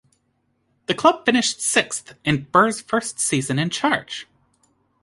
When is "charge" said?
3.69-4.27